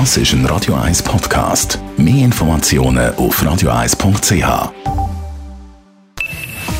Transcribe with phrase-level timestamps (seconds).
[0.00, 1.78] Das ist ein Radio 1 Podcast.
[1.96, 4.72] Mehr Informationen auf radio1.ch.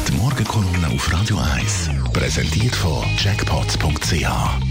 [0.09, 4.27] Die Morgenkolumne auf Radio 1 präsentiert von Jackpots.ch.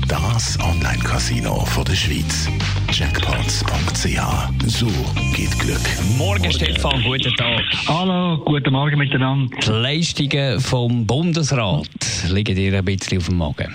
[0.09, 2.49] Das Online-Casino der Schweiz.
[2.91, 4.67] Jackpots.ch.
[4.67, 4.87] So
[5.33, 5.79] geht Glück.
[6.17, 7.61] Morgen, Stefan, guten Tag.
[7.87, 9.55] Hallo, guten Morgen miteinander.
[9.65, 11.87] Die Leistungen vom Bundesrat
[12.27, 13.73] liegen dir ein bisschen auf dem Magen.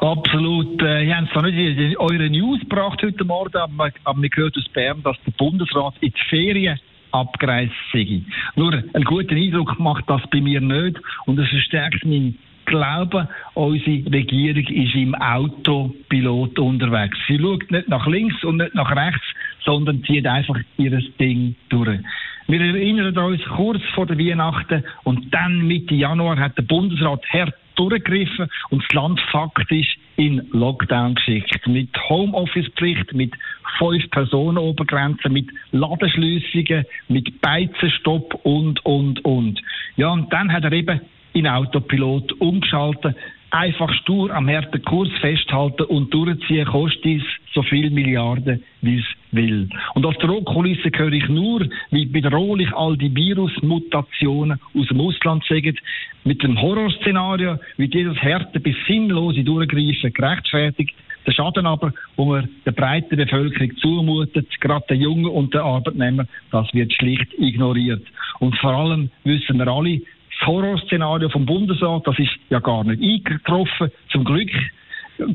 [0.00, 0.80] Absolut.
[0.82, 4.30] Äh, ihr habt es zwar nicht in eure News gebracht heute Morgen, aber, aber wir
[4.30, 6.80] gehört aus Bern, dass der Bundesrat in die Ferien
[7.12, 8.22] abgereist sei.
[8.56, 14.12] Nur einen guten Eindruck macht das bei mir nicht und es verstärkt meinen Glauben, unsere
[14.12, 17.18] Regierung ist im Autopilot unterwegs.
[17.26, 19.26] Sie schaut nicht nach links und nicht nach rechts,
[19.64, 22.00] sondern zieht einfach ihr Ding durch.
[22.46, 27.54] Wir erinnern uns kurz vor der Weihnachten und dann Mitte Januar hat der Bundesrat hart
[27.80, 31.66] durchgegriffen und das Land faktisch in Lockdown geschickt.
[31.66, 33.32] Mit Homeoffice-Pflicht, mit
[33.78, 39.60] fünf Personen Obergrenzen, mit Ladenschliessungen, mit Beizenstopp und, und, und.
[39.96, 41.00] Ja, und dann hat er eben
[41.32, 43.16] in Autopilot umgeschaltet,
[43.50, 49.04] einfach stur am harten Kurs festhalten und durchziehen, kostet es so viel Milliarden, wie es
[49.32, 49.68] will.
[49.94, 55.76] Und als Drohkulisse höre ich nur, wie bedrohlich all die Virusmutationen aus dem Ausland sagen,
[56.24, 60.94] mit dem Horrorszenario wird jedes harte bis sinnlose Durchgreifen gerechtfertigt,
[61.26, 66.28] der Schaden aber, wo man der breiten Bevölkerung zumutet, gerade den Jungen und den Arbeitnehmern,
[66.50, 68.02] das wird schlicht ignoriert.
[68.38, 73.02] Und vor allem wissen wir alle, das Horrorszenario vom Bundesrat, das ist ja gar nicht
[73.02, 74.50] eingetroffen, zum Glück.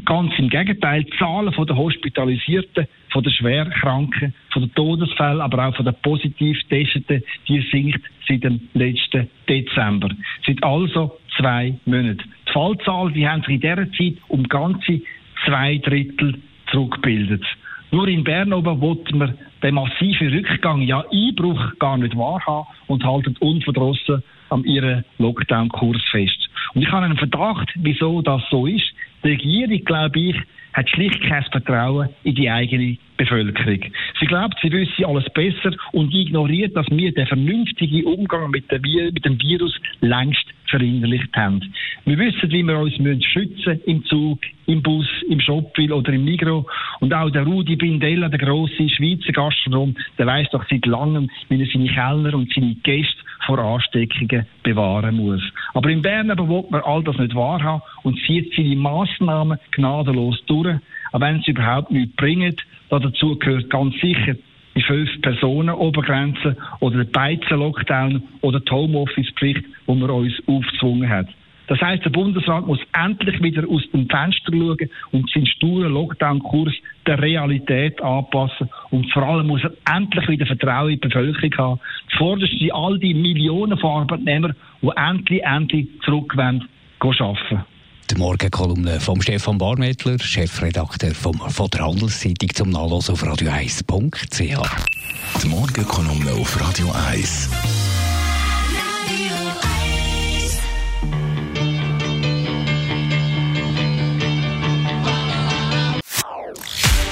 [0.06, 5.68] Ganz im Gegenteil, die Zahlen von der Hospitalisierten, von der Schwerkranken, von den Todesfällen, aber
[5.68, 10.10] auch von den positiv Testeten, die sinkt seit dem letzten Dezember.
[10.46, 12.24] Seit also zwei Monaten.
[12.48, 15.02] Die Fallzahlen, die haben sich in dieser Zeit um ganze
[15.46, 16.40] zwei Drittel
[16.72, 17.44] zurückgebildet.
[17.92, 23.04] Nur in Bern oben wollten wir den massiven Rückgang, ja Einbruch, gar nicht wahrhaben und
[23.04, 26.50] halten unverdrossen an ihren Lockdown-Kurs fest.
[26.74, 28.94] Und ich habe einen Verdacht, wieso das so ist.
[29.26, 30.36] Die Regierung, glaube ich,
[30.74, 33.80] hat schlicht kein Vertrauen in die eigene Bevölkerung.
[34.20, 39.42] Sie glaubt, sie wüsste alles besser und ignoriert, dass wir den vernünftigen Umgang mit, dem
[39.42, 41.60] Virus längst verinnerlicht haben.
[42.06, 42.94] Wir wissen, wie wir uns
[43.26, 46.68] schützen müssen im Zug, im Bus, im Shopville oder im Migro.
[47.00, 51.62] Und auch der Rudi Bindella, der grosse Schweizer Gastronom, der weiß doch seit langem, wie
[51.62, 55.42] er seine Kellner und seine Gäste vor Ansteckungen bewahren muss.
[55.74, 60.42] Aber in Bern aber will man all das nicht wahrhaben und zieht seine Massnahmen gnadenlos
[60.48, 60.78] durch,
[61.12, 62.56] auch wenn sie überhaupt nichts bringen.
[62.90, 64.36] Dazu gehört ganz sicher
[64.76, 71.28] die fünf Personen Obergrenze oder der Beizen-Lockdown oder die Homeoffice-Pflicht, die man uns aufgezwungen hat.
[71.68, 76.74] Das heißt, der Bundesrat muss endlich wieder aus dem Fenster schauen und seinen sturen Lockdown-Kurs
[77.08, 78.70] der Realität anpassen.
[78.92, 81.80] Und vor allem muss er endlich wieder Vertrauen in die Bevölkerung haben.
[82.12, 86.68] Zuvorderst sind all die Millionen von Arbeitnehmern, die endlich, endlich zurück wollen,
[87.00, 87.66] arbeiten.
[88.12, 95.42] Die Morgenkolumne von Stefan Barmettler, Chefredakteur vom, von der Handelszeitung zum Nachlesen auf radio1.ch.
[95.42, 97.75] Die Morgenkolumne auf Radio 1.